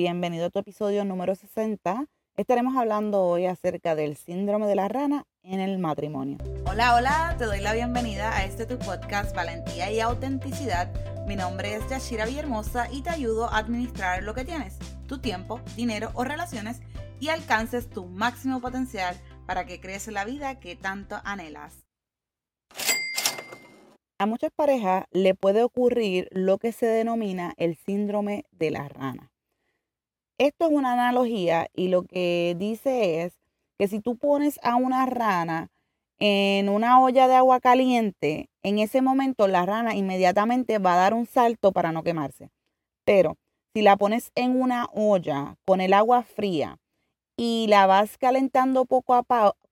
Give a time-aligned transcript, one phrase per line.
[0.00, 2.06] bienvenido a tu episodio número 60.
[2.34, 6.38] Estaremos hablando hoy acerca del síndrome de la rana en el matrimonio.
[6.64, 10.90] Hola, hola, te doy la bienvenida a este tu podcast Valentía y Autenticidad.
[11.26, 15.60] Mi nombre es Yashira Villahermosa y te ayudo a administrar lo que tienes, tu tiempo,
[15.76, 16.80] dinero o relaciones
[17.20, 19.14] y alcances tu máximo potencial
[19.46, 21.84] para que crees la vida que tanto anhelas.
[24.18, 29.29] A muchas parejas le puede ocurrir lo que se denomina el síndrome de la rana.
[30.40, 33.34] Esto es una analogía y lo que dice es
[33.78, 35.68] que si tú pones a una rana
[36.18, 41.12] en una olla de agua caliente, en ese momento la rana inmediatamente va a dar
[41.12, 42.48] un salto para no quemarse.
[43.04, 43.36] Pero
[43.74, 46.78] si la pones en una olla con el agua fría
[47.36, 49.22] y la vas calentando poco a,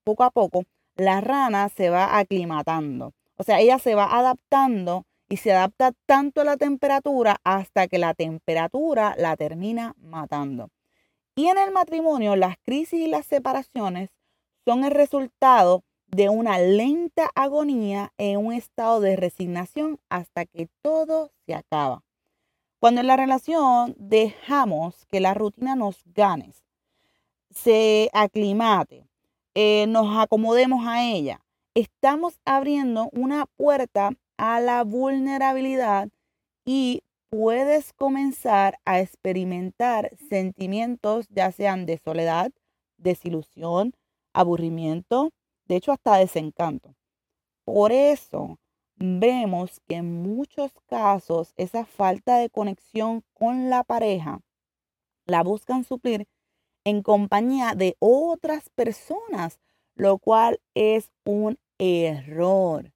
[0.04, 0.64] poco, a poco,
[0.96, 3.14] la rana se va aclimatando.
[3.38, 7.98] O sea, ella se va adaptando y se adapta tanto a la temperatura hasta que
[7.98, 10.70] la temperatura la termina matando.
[11.34, 14.10] Y en el matrimonio, las crisis y las separaciones
[14.64, 21.30] son el resultado de una lenta agonía en un estado de resignación hasta que todo
[21.46, 22.02] se acaba.
[22.80, 26.52] Cuando en la relación dejamos que la rutina nos gane,
[27.50, 29.06] se aclimate,
[29.54, 31.40] eh, nos acomodemos a ella,
[31.74, 36.08] estamos abriendo una puerta a la vulnerabilidad
[36.64, 42.52] y puedes comenzar a experimentar sentimientos ya sean de soledad,
[42.96, 43.92] desilusión,
[44.32, 45.30] aburrimiento,
[45.66, 46.94] de hecho hasta desencanto.
[47.64, 48.58] Por eso
[48.96, 54.40] vemos que en muchos casos esa falta de conexión con la pareja
[55.26, 56.26] la buscan suplir
[56.84, 59.60] en compañía de otras personas,
[59.94, 62.92] lo cual es un error.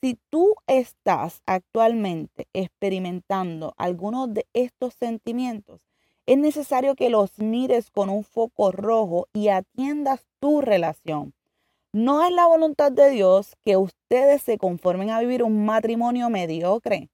[0.00, 5.82] Si tú estás actualmente experimentando algunos de estos sentimientos,
[6.24, 11.34] es necesario que los mires con un foco rojo y atiendas tu relación.
[11.92, 17.10] No es la voluntad de Dios que ustedes se conformen a vivir un matrimonio mediocre,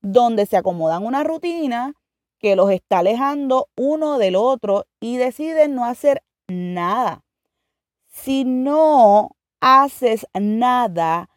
[0.00, 1.94] donde se acomodan una rutina
[2.38, 7.24] que los está alejando uno del otro y deciden no hacer nada.
[8.06, 9.30] Si no
[9.60, 11.30] haces nada,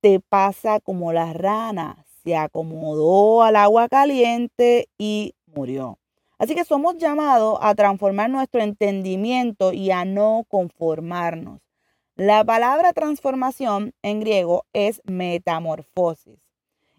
[0.00, 5.98] te pasa como la rana, se acomodó al agua caliente y murió.
[6.38, 11.60] Así que somos llamados a transformar nuestro entendimiento y a no conformarnos.
[12.16, 16.38] La palabra transformación en griego es metamorfosis.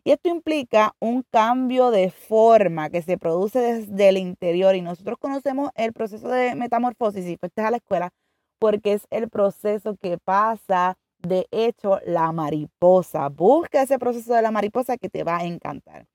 [0.03, 4.75] Y esto implica un cambio de forma que se produce desde el interior.
[4.75, 8.11] Y nosotros conocemos el proceso de metamorfosis, si fuiste a la escuela,
[8.57, 13.29] porque es el proceso que pasa de hecho, la mariposa.
[13.29, 16.07] Busca ese proceso de la mariposa que te va a encantar.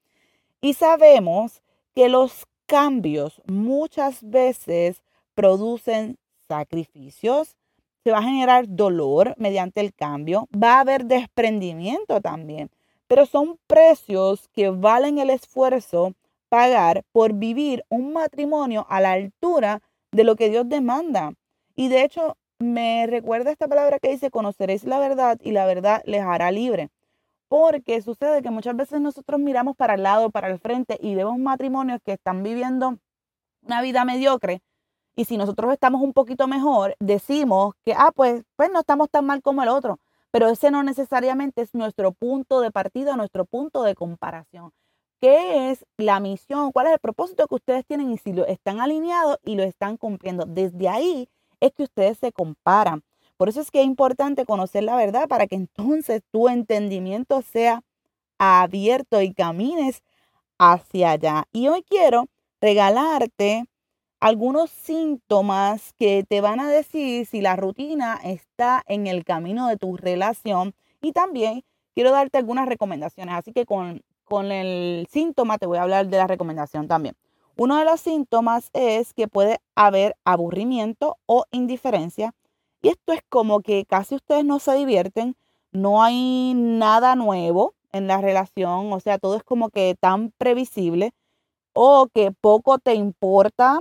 [0.61, 1.63] Y sabemos
[1.95, 5.03] que los cambios muchas veces
[5.35, 6.19] producen
[6.49, 7.57] sacrificios,
[8.05, 12.71] se va a generar dolor mediante el cambio, va a haber desprendimiento también,
[13.09, 16.15] pero son precios que valen el esfuerzo
[16.49, 21.33] pagar por vivir un matrimonio a la altura de lo que Dios demanda.
[21.75, 26.03] Y de hecho, me recuerda esta palabra que dice, conoceréis la verdad y la verdad
[26.07, 26.91] les hará libre.
[27.49, 31.39] Porque sucede que muchas veces nosotros miramos para el lado, para el frente y vemos
[31.39, 32.99] matrimonios que están viviendo
[33.63, 34.63] una vida mediocre.
[35.17, 39.27] Y si nosotros estamos un poquito mejor, decimos que, ah, pues, pues no estamos tan
[39.27, 39.99] mal como el otro.
[40.31, 44.73] Pero ese no necesariamente es nuestro punto de partida, nuestro punto de comparación.
[45.21, 46.73] ¿Qué es la misión?
[46.73, 48.11] ¿Cuál es el propósito que ustedes tienen?
[48.11, 50.45] Y si lo están alineados y lo están cumpliendo.
[50.47, 51.29] Desde ahí
[51.61, 53.03] es que ustedes se comparan.
[53.37, 57.83] Por eso es que es importante conocer la verdad para que entonces tu entendimiento sea
[58.39, 60.03] abierto y camines
[60.59, 61.45] hacia allá.
[61.53, 62.27] Y hoy quiero
[62.61, 63.65] regalarte
[64.21, 69.77] algunos síntomas que te van a decir si la rutina está en el camino de
[69.77, 71.63] tu relación y también
[71.95, 73.35] quiero darte algunas recomendaciones.
[73.35, 77.15] Así que con, con el síntoma te voy a hablar de la recomendación también.
[77.57, 82.35] Uno de los síntomas es que puede haber aburrimiento o indiferencia.
[82.83, 85.37] Y esto es como que casi ustedes no se divierten,
[85.73, 91.13] no hay nada nuevo en la relación, o sea, todo es como que tan previsible
[91.73, 93.81] o que poco te importa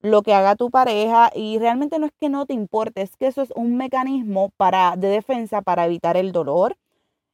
[0.00, 3.28] lo que haga tu pareja y realmente no es que no te importe, es que
[3.28, 6.76] eso es un mecanismo para, de defensa para evitar el dolor.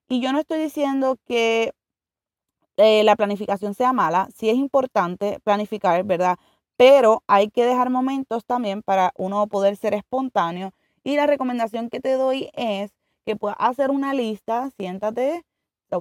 [0.08, 1.72] Y yo no estoy diciendo que
[2.78, 6.38] eh, la planificación sea mala, sí es importante planificar, ¿verdad?
[6.76, 10.72] Pero hay que dejar momentos también para uno poder ser espontáneo.
[11.02, 12.92] Y la recomendación que te doy es
[13.26, 15.44] que puedas hacer una lista, siéntate,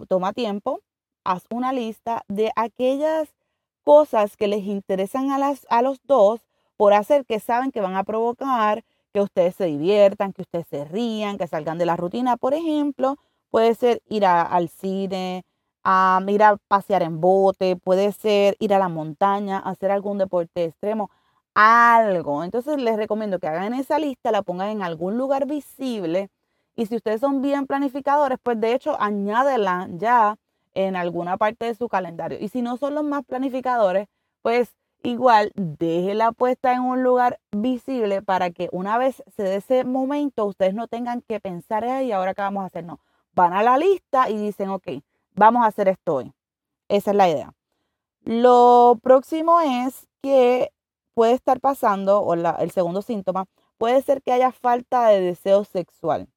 [0.07, 0.81] toma tiempo,
[1.23, 3.33] haz una lista de aquellas
[3.83, 6.41] cosas que les interesan a, las, a los dos
[6.77, 10.85] por hacer que saben que van a provocar que ustedes se diviertan, que ustedes se
[10.85, 12.37] rían, que salgan de la rutina.
[12.37, 13.17] Por ejemplo,
[13.49, 15.43] puede ser ir al cine,
[15.89, 20.65] a ir a pasear en bote, puede ser ir a la montaña, hacer algún deporte
[20.65, 21.09] extremo,
[21.55, 22.43] algo.
[22.43, 26.29] Entonces les recomiendo que hagan esa lista, la pongan en algún lugar visible
[26.75, 30.35] y si ustedes son bien planificadores, pues de hecho añádela ya
[30.73, 32.37] en alguna parte de su calendario.
[32.41, 34.07] Y si no son los más planificadores,
[34.41, 39.85] pues igual déjela puesta en un lugar visible para que una vez se dé ese
[39.85, 42.83] momento, ustedes no tengan que pensar, y ahora qué vamos a hacer.
[42.83, 42.99] No,
[43.33, 44.87] van a la lista y dicen, ok,
[45.37, 46.33] vamos a hacer esto hoy.
[46.89, 47.53] Esa es la idea.
[48.23, 50.71] Lo próximo es que
[51.13, 53.45] puede estar pasando, o el segundo síntoma,
[53.77, 56.27] puede ser que haya falta de deseo sexual.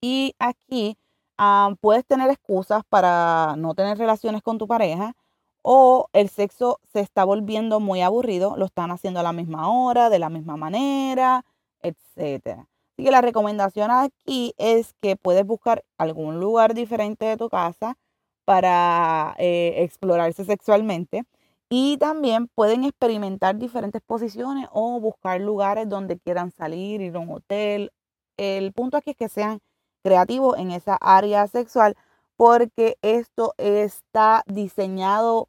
[0.00, 0.96] Y aquí
[1.38, 5.14] ah, puedes tener excusas para no tener relaciones con tu pareja
[5.62, 10.10] o el sexo se está volviendo muy aburrido, lo están haciendo a la misma hora,
[10.10, 11.44] de la misma manera,
[11.82, 12.66] etc.
[12.92, 17.96] Así que la recomendación aquí es que puedes buscar algún lugar diferente de tu casa
[18.44, 21.24] para eh, explorarse sexualmente
[21.70, 27.30] y también pueden experimentar diferentes posiciones o buscar lugares donde quieran salir, ir a un
[27.30, 27.92] hotel.
[28.36, 29.60] El punto aquí es que sean
[30.02, 31.96] creativos en esa área sexual
[32.36, 35.48] porque esto está diseñado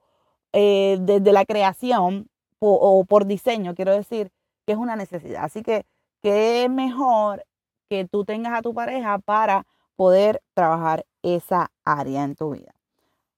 [0.54, 4.32] eh, desde la creación o, por diseño, quiero decir,
[4.66, 5.44] que es una necesidad.
[5.46, 5.86] Así que,
[6.24, 7.46] qué mejor
[7.90, 9.66] que tú tengas a tu pareja para
[9.96, 12.75] poder trabajar esa área en tu vida.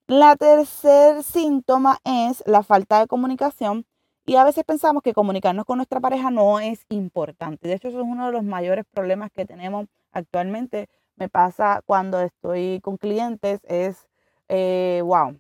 [0.10, 3.86] La tercer síntoma es la falta de comunicación
[4.26, 7.68] y a veces pensamos que comunicarnos con nuestra pareja no es importante.
[7.68, 10.88] De hecho, eso es uno de los mayores problemas que tenemos actualmente.
[11.18, 14.08] Me pasa cuando estoy con clientes, es,
[14.48, 15.38] eh, wow,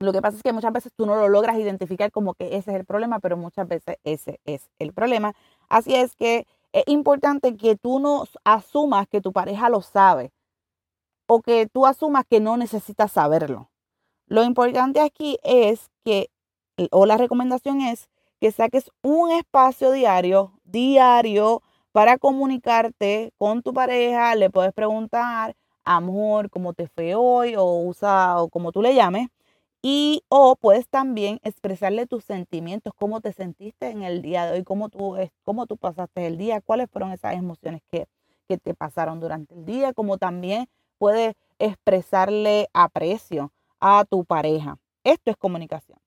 [0.00, 2.70] lo que pasa es que muchas veces tú no lo logras identificar como que ese
[2.72, 5.34] es el problema, pero muchas veces ese es el problema.
[5.68, 10.32] Así es que es importante que tú no asumas que tu pareja lo sabe
[11.26, 13.69] o que tú asumas que no necesitas saberlo.
[14.30, 16.30] Lo importante aquí es que,
[16.92, 18.08] o la recomendación es
[18.40, 24.36] que saques un espacio diario, diario, para comunicarte con tu pareja.
[24.36, 27.56] Le puedes preguntar, amor, ¿cómo te fue hoy?
[27.56, 29.30] O usa, o como tú le llames
[29.82, 34.62] y o puedes también expresarle tus sentimientos, cómo te sentiste en el día de hoy,
[34.62, 38.06] cómo tú, cómo tú pasaste el día, cuáles fueron esas emociones que,
[38.46, 40.68] que te pasaron durante el día, como también
[40.98, 43.50] puedes expresarle aprecio
[43.80, 44.78] a tu pareja.
[45.04, 45.98] Esto es comunicación.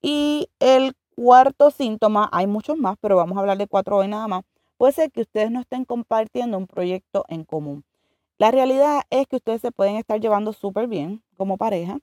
[0.00, 4.28] Y el cuarto síntoma, hay muchos más, pero vamos a hablar de cuatro hoy nada
[4.28, 4.44] más,
[4.76, 7.84] puede ser que ustedes no estén compartiendo un proyecto en común.
[8.38, 11.98] La realidad es que ustedes se pueden estar llevando súper bien como pareja,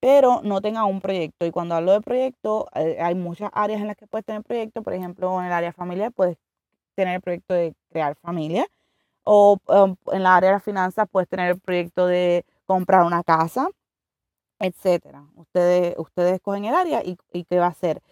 [0.00, 1.46] pero no tenga un proyecto.
[1.46, 4.82] Y cuando hablo de proyecto, eh, hay muchas áreas en las que puedes tener proyecto.
[4.82, 6.36] Por ejemplo, en el área familiar puedes
[6.94, 8.66] tener el proyecto de crear familia.
[9.24, 13.22] O um, en la área de las finanzas puedes tener el proyecto de comprar una
[13.22, 13.68] casa,
[14.58, 15.26] etcétera.
[15.34, 18.02] Ustedes, ustedes escogen el área y, qué va a ser,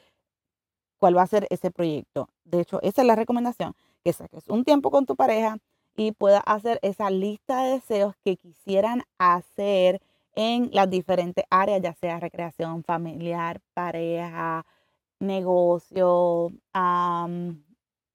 [0.99, 2.29] cuál va a ser ese proyecto.
[2.45, 3.75] De hecho, esa es la recomendación,
[4.05, 5.59] que saques un tiempo con tu pareja
[5.97, 10.01] y puedas hacer esa lista de deseos que quisieran hacer
[10.35, 14.65] en las diferentes áreas, ya sea recreación familiar, pareja,
[15.21, 16.51] negocio,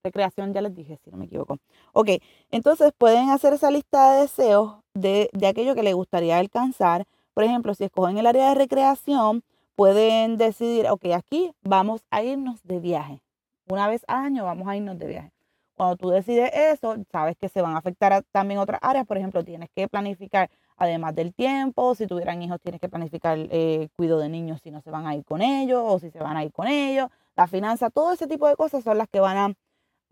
[0.04, 1.58] recreación, ya les dije, si no me equivoco.
[1.94, 2.10] Ok,
[2.52, 7.06] entonces pueden hacer esa lista de deseos de, de aquello que les gustaría alcanzar.
[7.38, 9.44] Por ejemplo, si escogen el área de recreación,
[9.76, 13.22] pueden decidir, ok, aquí vamos a irnos de viaje.
[13.70, 15.32] Una vez al año vamos a irnos de viaje.
[15.76, 19.06] Cuando tú decides eso, sabes que se van a afectar también otras áreas.
[19.06, 23.50] Por ejemplo, tienes que planificar además del tiempo, si tuvieran hijos tienes que planificar el
[23.52, 26.18] eh, cuidado de niños si no se van a ir con ellos o si se
[26.18, 29.20] van a ir con ellos, la finanza, todo ese tipo de cosas son las que
[29.20, 29.54] van a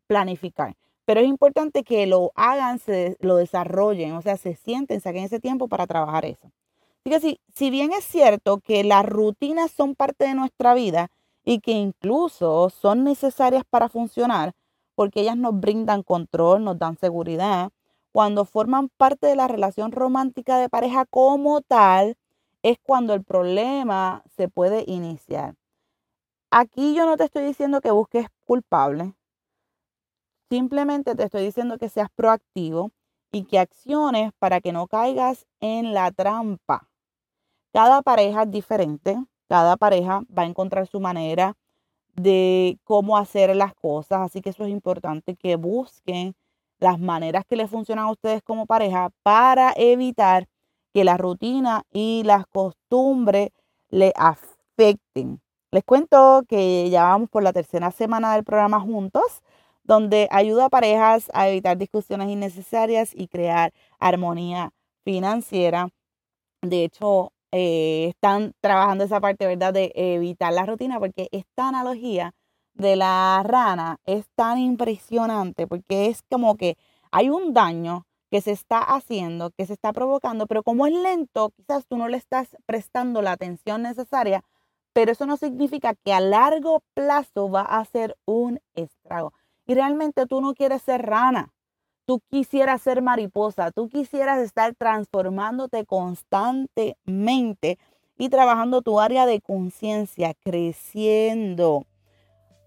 [0.05, 0.75] planificar.
[1.05, 5.39] Pero es importante que lo hagan, se, lo desarrollen, o sea, se sienten, saquen ese
[5.39, 6.51] tiempo para trabajar eso.
[7.53, 11.11] Si bien es cierto que las rutinas son parte de nuestra vida
[11.43, 14.53] y que incluso son necesarias para funcionar,
[14.95, 17.69] porque ellas nos brindan control, nos dan seguridad,
[18.11, 22.17] cuando forman parte de la relación romántica de pareja como tal,
[22.63, 25.53] es cuando el problema se puede iniciar.
[26.49, 29.13] Aquí yo no te estoy diciendo que busques culpable,
[30.49, 32.89] simplemente te estoy diciendo que seas proactivo
[33.31, 36.89] y que acciones para que no caigas en la trampa.
[37.75, 39.17] Cada pareja es diferente,
[39.49, 41.57] cada pareja va a encontrar su manera
[42.13, 46.35] de cómo hacer las cosas, así que eso es importante que busquen
[46.79, 50.47] las maneras que les funcionan a ustedes como pareja para evitar
[50.93, 53.49] que la rutina y las costumbres
[53.89, 55.41] le afecten
[55.71, 59.41] Les cuento que ya vamos por la tercera semana del programa juntos,
[59.83, 64.71] donde ayuda a parejas a evitar discusiones innecesarias y crear armonía
[65.03, 65.89] financiera.
[66.61, 72.33] De hecho, eh, están trabajando esa parte, ¿verdad?, de evitar la rutina, porque esta analogía
[72.73, 76.75] de la rana es tan impresionante, porque es como que
[77.11, 81.51] hay un daño que se está haciendo, que se está provocando, pero como es lento,
[81.55, 84.43] quizás tú no le estás prestando la atención necesaria,
[84.91, 89.31] pero eso no significa que a largo plazo va a ser un estrago.
[89.65, 91.53] Y realmente tú no quieres ser rana,
[92.05, 97.77] tú quisieras ser mariposa, tú quisieras estar transformándote constantemente
[98.17, 101.85] y trabajando tu área de conciencia, creciendo.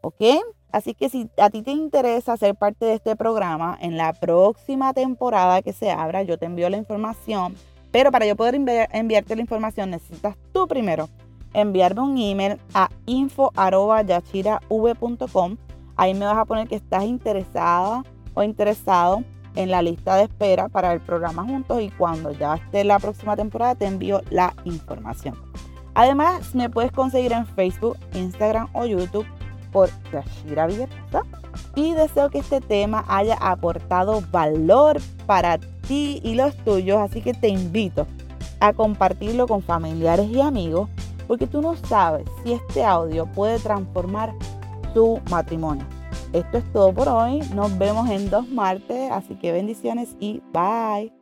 [0.03, 0.23] ¿Ok?
[0.71, 4.93] Así que si a ti te interesa ser parte de este programa, en la próxima
[4.93, 7.55] temporada que se abra, yo te envío la información.
[7.91, 11.09] Pero para yo poder enviarte la información, necesitas tú primero
[11.55, 15.57] enviarme un email a info.yachirav.com.
[15.97, 18.05] Ahí me vas a poner que estás interesada
[18.39, 19.25] o interesado
[19.57, 23.37] en la lista de espera para el programa juntos y cuando ya esté la próxima
[23.37, 25.37] temporada te envío la información.
[25.95, 29.27] Además, me puedes conseguir en Facebook, Instagram o YouTube
[29.73, 31.23] por Yashira Villarrosa
[31.75, 37.35] y deseo que este tema haya aportado valor para ti y los tuyos, así que
[37.35, 38.07] te invito
[38.61, 40.89] a compartirlo con familiares y amigos
[41.27, 44.33] porque tú no sabes si este audio puede transformar
[44.95, 45.98] tu matrimonio.
[46.33, 51.18] Esto es todo por hoy, nos vemos en dos martes, así que bendiciones y bye.